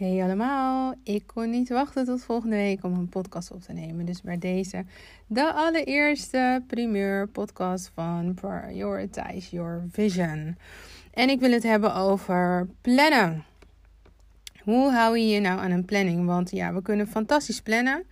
Hey 0.00 0.22
allemaal, 0.22 0.94
ik 1.04 1.22
kon 1.26 1.50
niet 1.50 1.68
wachten 1.68 2.04
tot 2.04 2.24
volgende 2.24 2.56
week 2.56 2.84
om 2.84 2.94
een 2.94 3.08
podcast 3.08 3.50
op 3.50 3.62
te 3.62 3.72
nemen. 3.72 4.06
Dus 4.06 4.22
bij 4.22 4.38
deze 4.38 4.84
de 5.26 5.52
allereerste 5.52 6.62
primeur 6.66 7.28
podcast 7.28 7.90
van 7.94 8.34
Prioritize 8.34 9.56
Your 9.56 9.84
Vision. 9.90 10.56
En 11.12 11.28
ik 11.28 11.40
wil 11.40 11.50
het 11.50 11.62
hebben 11.62 11.94
over 11.94 12.68
plannen. 12.80 13.44
Hoe 14.62 14.90
hou 14.90 15.18
je 15.18 15.28
je 15.28 15.40
nou 15.40 15.58
aan 15.58 15.70
een 15.70 15.84
planning? 15.84 16.26
Want 16.26 16.50
ja, 16.50 16.74
we 16.74 16.82
kunnen 16.82 17.06
fantastisch 17.06 17.60
plannen. 17.60 18.04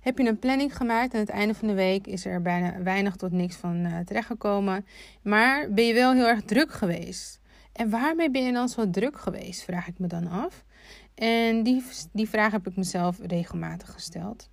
Heb 0.00 0.18
je 0.18 0.28
een 0.28 0.38
planning 0.38 0.76
gemaakt 0.76 1.14
aan 1.14 1.20
het 1.20 1.28
einde 1.28 1.54
van 1.54 1.68
de 1.68 1.74
week 1.74 2.06
is 2.06 2.24
er 2.24 2.42
bijna 2.42 2.82
weinig 2.82 3.16
tot 3.16 3.32
niks 3.32 3.56
van 3.56 3.76
uh, 3.76 3.98
terechtgekomen. 3.98 4.86
Maar 5.22 5.70
ben 5.70 5.86
je 5.86 5.94
wel 5.94 6.12
heel 6.12 6.26
erg 6.26 6.42
druk 6.42 6.72
geweest? 6.72 7.40
En 7.76 7.90
waarmee 7.90 8.30
ben 8.30 8.42
je 8.42 8.52
dan 8.52 8.68
zo 8.68 8.90
druk 8.90 9.18
geweest, 9.18 9.62
vraag 9.62 9.88
ik 9.88 9.98
me 9.98 10.06
dan 10.06 10.28
af. 10.28 10.64
En 11.14 11.62
die, 11.62 11.84
die 12.12 12.28
vraag 12.28 12.52
heb 12.52 12.66
ik 12.66 12.76
mezelf 12.76 13.18
regelmatig 13.22 13.92
gesteld. 13.92 14.48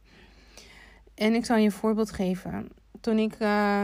En 1.15 1.33
ik 1.33 1.45
zal 1.45 1.57
je 1.57 1.65
een 1.65 1.71
voorbeeld 1.71 2.11
geven. 2.11 2.69
Toen 3.01 3.17
ik, 3.17 3.39
uh, 3.39 3.83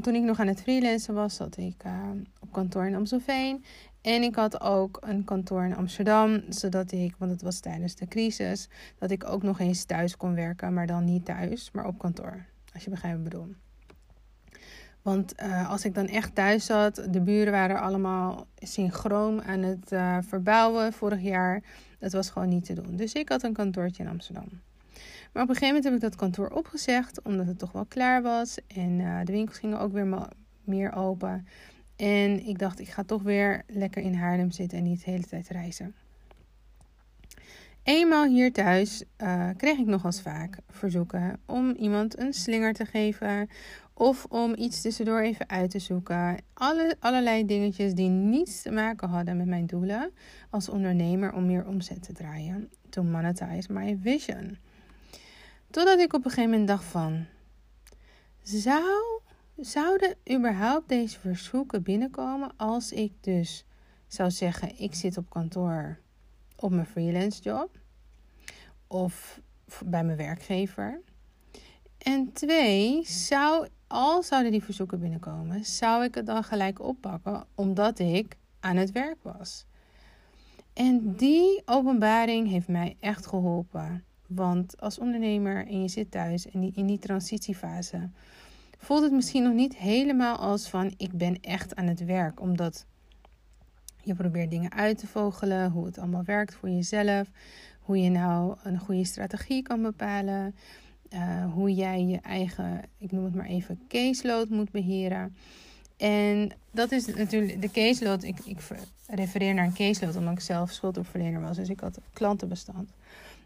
toen 0.00 0.14
ik 0.14 0.22
nog 0.22 0.40
aan 0.40 0.46
het 0.46 0.62
freelancen 0.62 1.14
was, 1.14 1.34
zat 1.34 1.56
ik 1.56 1.84
uh, 1.86 1.92
op 2.40 2.52
kantoor 2.52 2.86
in 2.86 2.94
Amstelveen. 2.94 3.64
En 4.00 4.22
ik 4.22 4.34
had 4.34 4.60
ook 4.60 4.98
een 5.00 5.24
kantoor 5.24 5.64
in 5.64 5.76
Amsterdam, 5.76 6.42
zodat 6.48 6.92
ik, 6.92 7.14
want 7.18 7.30
het 7.30 7.42
was 7.42 7.60
tijdens 7.60 7.94
de 7.94 8.06
crisis, 8.06 8.68
dat 8.98 9.10
ik 9.10 9.28
ook 9.28 9.42
nog 9.42 9.60
eens 9.60 9.84
thuis 9.84 10.16
kon 10.16 10.34
werken, 10.34 10.74
maar 10.74 10.86
dan 10.86 11.04
niet 11.04 11.24
thuis, 11.24 11.70
maar 11.72 11.86
op 11.86 11.98
kantoor. 11.98 12.44
Als 12.74 12.84
je 12.84 12.90
begrijpt 12.90 13.18
wat 13.18 13.26
ik 13.26 13.32
bedoel. 13.32 13.54
Want 15.02 15.42
uh, 15.42 15.70
als 15.70 15.84
ik 15.84 15.94
dan 15.94 16.06
echt 16.06 16.34
thuis 16.34 16.64
zat, 16.64 17.06
de 17.10 17.20
buren 17.20 17.52
waren 17.52 17.80
allemaal 17.80 18.46
synchroon 18.58 19.44
aan 19.44 19.62
het 19.62 19.92
uh, 19.92 20.18
verbouwen 20.20 20.92
vorig 20.92 21.22
jaar. 21.22 21.62
Dat 21.98 22.12
was 22.12 22.30
gewoon 22.30 22.48
niet 22.48 22.64
te 22.64 22.74
doen. 22.74 22.96
Dus 22.96 23.12
ik 23.12 23.28
had 23.28 23.42
een 23.42 23.52
kantoortje 23.52 24.02
in 24.02 24.08
Amsterdam. 24.08 24.48
Maar 25.32 25.42
op 25.42 25.48
een 25.48 25.54
gegeven 25.54 25.66
moment 25.66 25.84
heb 25.84 25.94
ik 25.94 26.00
dat 26.00 26.16
kantoor 26.16 26.48
opgezegd, 26.48 27.22
omdat 27.22 27.46
het 27.46 27.58
toch 27.58 27.72
wel 27.72 27.84
klaar 27.84 28.22
was. 28.22 28.58
En 28.66 28.98
uh, 28.98 29.18
de 29.24 29.32
winkels 29.32 29.58
gingen 29.58 29.80
ook 29.80 29.92
weer 29.92 30.28
meer 30.64 30.94
open. 30.94 31.46
En 31.96 32.46
ik 32.46 32.58
dacht, 32.58 32.80
ik 32.80 32.88
ga 32.88 33.02
toch 33.04 33.22
weer 33.22 33.62
lekker 33.66 34.02
in 34.02 34.14
Haarlem 34.14 34.50
zitten 34.50 34.78
en 34.78 34.84
niet 34.84 35.04
de 35.04 35.10
hele 35.10 35.26
tijd 35.26 35.48
reizen. 35.48 35.94
Eenmaal 37.88 38.24
hier 38.24 38.52
thuis 38.52 39.04
uh, 39.22 39.48
kreeg 39.56 39.78
ik 39.78 39.86
nog 39.86 40.04
eens 40.04 40.20
vaak 40.20 40.58
verzoeken 40.68 41.40
om 41.46 41.70
iemand 41.70 42.18
een 42.18 42.32
slinger 42.32 42.72
te 42.72 42.84
geven 42.84 43.48
of 43.94 44.24
om 44.24 44.54
iets 44.54 44.80
tussendoor 44.80 45.20
even 45.20 45.48
uit 45.48 45.70
te 45.70 45.78
zoeken. 45.78 46.36
Alle, 46.54 46.96
allerlei 47.00 47.46
dingetjes 47.46 47.94
die 47.94 48.08
niets 48.08 48.62
te 48.62 48.70
maken 48.70 49.08
hadden 49.08 49.36
met 49.36 49.46
mijn 49.46 49.66
doelen 49.66 50.10
als 50.50 50.68
ondernemer 50.68 51.32
om 51.32 51.46
meer 51.46 51.66
omzet 51.66 52.02
te 52.02 52.12
draaien. 52.12 52.70
To 52.88 53.02
monetize 53.02 53.72
my 53.72 53.98
vision. 54.02 54.58
Totdat 55.70 55.98
ik 55.98 56.12
op 56.12 56.24
een 56.24 56.30
gegeven 56.30 56.50
moment 56.50 56.68
dacht 56.68 56.84
van... 56.84 57.24
Zou, 58.42 59.20
zouden 59.56 60.14
überhaupt 60.32 60.88
deze 60.88 61.20
verzoeken 61.20 61.82
binnenkomen 61.82 62.50
als 62.56 62.92
ik 62.92 63.12
dus 63.20 63.64
zou 64.06 64.30
zeggen... 64.30 64.78
Ik 64.78 64.94
zit 64.94 65.16
op 65.16 65.30
kantoor 65.30 65.98
op 66.60 66.70
mijn 66.70 66.86
freelance 66.86 67.42
job. 67.42 67.78
Of 68.86 69.40
bij 69.84 70.04
mijn 70.04 70.16
werkgever. 70.16 71.00
En 71.98 72.32
twee, 72.32 73.04
zou 73.06 73.68
al 73.86 74.22
zouden 74.22 74.52
die 74.52 74.62
verzoeken 74.62 75.00
binnenkomen, 75.00 75.64
zou 75.64 76.04
ik 76.04 76.14
het 76.14 76.26
dan 76.26 76.44
gelijk 76.44 76.80
oppakken, 76.80 77.46
omdat 77.54 77.98
ik 77.98 78.36
aan 78.60 78.76
het 78.76 78.92
werk 78.92 79.18
was. 79.22 79.66
En 80.72 81.16
die 81.16 81.62
openbaring 81.64 82.48
heeft 82.48 82.68
mij 82.68 82.96
echt 83.00 83.26
geholpen. 83.26 84.04
Want 84.26 84.80
als 84.80 84.98
ondernemer 84.98 85.66
en 85.66 85.82
je 85.82 85.88
zit 85.88 86.10
thuis 86.10 86.50
en 86.50 86.74
in 86.74 86.86
die 86.86 86.98
transitiefase, 86.98 88.10
voelt 88.78 89.02
het 89.02 89.12
misschien 89.12 89.42
nog 89.42 89.52
niet 89.52 89.76
helemaal 89.76 90.36
als 90.36 90.68
van 90.68 90.94
ik 90.96 91.12
ben 91.12 91.40
echt 91.40 91.76
aan 91.76 91.86
het 91.86 92.04
werk. 92.04 92.40
Omdat 92.40 92.86
je 94.02 94.14
probeert 94.14 94.50
dingen 94.50 94.72
uit 94.72 94.98
te 94.98 95.06
vogelen, 95.06 95.70
hoe 95.70 95.86
het 95.86 95.98
allemaal 95.98 96.24
werkt 96.24 96.54
voor 96.54 96.68
jezelf, 96.68 97.30
hoe 97.80 98.02
je 98.02 98.10
nou 98.10 98.56
een 98.62 98.78
goede 98.78 99.04
strategie 99.04 99.62
kan 99.62 99.82
bepalen. 99.82 100.54
Uh, 101.12 101.52
hoe 101.52 101.74
jij 101.74 102.04
je 102.04 102.20
eigen, 102.20 102.82
ik 102.98 103.12
noem 103.12 103.24
het 103.24 103.34
maar 103.34 103.46
even, 103.46 103.80
caseload 103.88 104.48
moet 104.48 104.70
beheren. 104.70 105.36
En 105.96 106.50
dat 106.70 106.92
is 106.92 107.06
natuurlijk 107.06 107.62
de 107.62 107.70
caseload. 107.70 108.22
Ik, 108.22 108.38
ik 108.44 108.58
refereer 109.06 109.54
naar 109.54 109.64
een 109.64 109.74
caseload 109.74 110.16
omdat 110.16 110.32
ik 110.32 110.40
zelf 110.40 110.70
schuldhulpverlener 110.70 111.40
was. 111.40 111.56
Dus 111.56 111.68
ik 111.68 111.80
had 111.80 111.98
klantenbestand. 112.12 112.90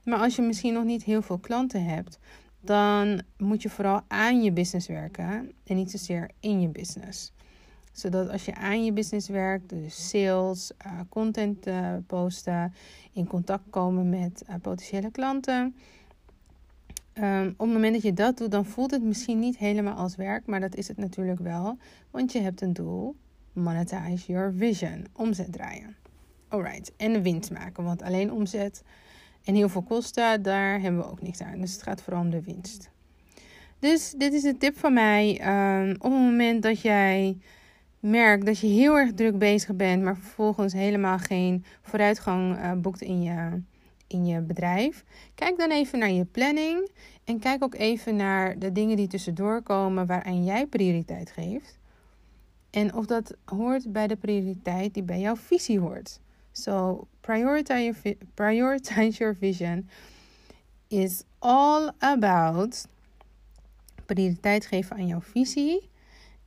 Maar 0.05 0.19
als 0.19 0.37
je 0.37 0.43
misschien 0.43 0.73
nog 0.73 0.85
niet 0.85 1.05
heel 1.05 1.23
veel 1.23 1.39
klanten 1.39 1.85
hebt, 1.85 2.19
dan 2.61 3.23
moet 3.37 3.63
je 3.63 3.71
vooral 3.71 4.01
aan 4.09 4.43
je 4.43 4.53
business 4.53 4.87
werken 4.87 5.53
en 5.65 5.77
niet 5.77 5.91
zozeer 5.91 6.31
in 6.41 6.61
je 6.61 6.69
business. 6.69 7.33
Zodat 7.93 8.29
als 8.29 8.45
je 8.45 8.55
aan 8.55 8.85
je 8.85 8.93
business 8.93 9.29
werkt, 9.29 9.69
dus 9.69 10.09
sales, 10.09 10.73
uh, 10.87 11.01
content 11.09 11.67
uh, 11.67 11.95
posten, 12.07 12.75
in 13.13 13.27
contact 13.27 13.65
komen 13.71 14.09
met 14.09 14.45
potentiële 14.63 15.11
klanten 15.11 15.75
Um, 17.15 17.49
op 17.49 17.59
het 17.59 17.73
moment 17.73 17.93
dat 17.93 18.03
je 18.03 18.13
dat 18.13 18.39
doet, 18.39 18.51
dan 18.51 18.65
voelt 18.65 18.91
het 18.91 19.03
misschien 19.03 19.39
niet 19.39 19.59
helemaal 19.59 19.95
als 19.95 20.17
werk, 20.17 20.47
maar 20.47 20.61
dat 20.61 20.75
is 20.75 20.89
het 20.89 20.97
natuurlijk 20.97 21.41
wel, 21.41 21.79
want 22.11 22.33
je 22.33 22.41
hebt 22.41 22.61
een 22.61 22.73
doel: 22.73 23.17
monetize 23.53 24.33
your 24.33 24.53
vision, 24.57 25.07
omzet 25.13 25.53
draaien. 25.53 25.97
Alright, 26.49 26.93
en 26.97 27.23
winst 27.23 27.51
maken, 27.51 27.85
want 27.85 28.03
alleen 28.03 28.33
omzet 28.33 28.83
en 29.45 29.55
heel 29.55 29.69
veel 29.69 29.83
kosten, 29.83 30.43
daar 30.43 30.81
hebben 30.81 31.01
we 31.01 31.11
ook 31.11 31.23
niks 31.23 31.41
aan. 31.41 31.61
Dus 31.61 31.73
het 31.73 31.83
gaat 31.83 32.03
vooral 32.03 32.23
om 32.23 32.31
de 32.31 32.43
winst. 32.43 32.91
Dus 33.79 34.15
dit 34.17 34.33
is 34.33 34.43
een 34.43 34.59
tip 34.59 34.79
van 34.79 34.93
mij. 34.93 35.41
Um, 35.81 35.91
op 35.91 36.03
het 36.03 36.13
moment 36.13 36.63
dat 36.63 36.81
jij 36.81 37.39
merkt 38.03 38.47
dat 38.47 38.59
je 38.59 38.67
heel 38.67 38.99
erg 38.99 39.13
druk 39.15 39.39
bezig 39.39 39.77
bent, 39.77 40.03
maar 40.03 40.17
vervolgens 40.17 40.73
helemaal 40.73 41.19
geen 41.19 41.65
vooruitgang 41.83 42.57
uh, 42.57 42.73
boekt 42.73 43.01
in 43.01 43.23
je 43.23 43.61
in 44.07 44.27
je 44.27 44.41
bedrijf. 44.41 45.05
Kijk 45.35 45.59
dan 45.59 45.71
even 45.71 45.99
naar 45.99 46.11
je 46.11 46.25
planning 46.25 46.91
en 47.25 47.39
kijk 47.39 47.63
ook 47.63 47.75
even 47.75 48.17
naar 48.17 48.59
de 48.59 48.73
dingen 48.73 48.97
die 48.97 49.07
tussendoor 49.07 49.63
komen 49.63 50.07
waaraan 50.07 50.45
jij 50.45 50.67
prioriteit 50.67 51.31
geeft. 51.31 51.79
En 52.71 52.95
of 52.95 53.07
dat 53.07 53.35
hoort 53.45 53.93
bij 53.93 54.07
de 54.07 54.17
prioriteit 54.17 54.95
die 54.95 55.03
bij 55.03 55.21
jouw 55.21 55.37
visie 55.37 55.81
hoort. 55.81 56.21
So, 56.53 57.07
prioritize, 57.21 58.17
prioritize 58.35 59.19
your 59.19 59.37
vision 59.37 59.89
is 60.89 61.23
all 61.39 61.91
about 61.99 62.87
prioriteit 64.07 64.67
geven 64.67 64.97
aan 64.97 65.07
jouw 65.07 65.21
visie 65.21 65.91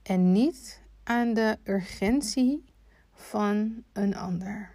en 0.04 0.32
niet 0.32 0.84
aan 1.06 1.34
de 1.34 1.58
urgentie 1.64 2.64
van 3.12 3.84
een 3.94 4.16
ander. 4.16 4.72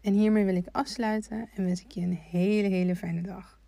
En 0.00 0.12
hiermee 0.12 0.44
wil 0.44 0.56
ik 0.56 0.66
afsluiten 0.72 1.48
en 1.54 1.64
wens 1.64 1.80
ik 1.80 1.90
je 1.90 2.00
een 2.00 2.18
hele, 2.30 2.68
hele 2.68 2.96
fijne 2.96 3.22
dag. 3.22 3.60